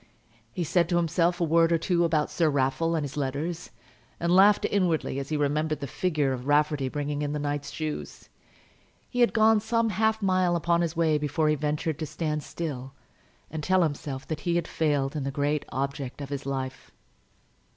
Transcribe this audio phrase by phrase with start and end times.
[0.51, 3.69] He said to himself a word or two about Sir Raffle and his letters,
[4.19, 8.27] and laughed inwardly as he remembered the figure of Rafferty bringing in the knight's shoes.
[9.11, 12.93] He had gone some half mile upon his way before he ventured to stand still
[13.51, 16.89] and tell himself that he had failed in the great object of his life.